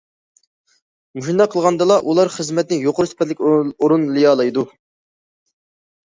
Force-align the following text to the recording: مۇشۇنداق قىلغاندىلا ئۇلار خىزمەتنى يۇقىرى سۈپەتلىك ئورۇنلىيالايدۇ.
مۇشۇنداق 1.17 1.51
قىلغاندىلا 1.55 1.97
ئۇلار 2.13 2.31
خىزمەتنى 2.35 2.79
يۇقىرى 2.85 3.11
سۈپەتلىك 3.11 3.43
ئورۇنلىيالايدۇ. 3.49 4.65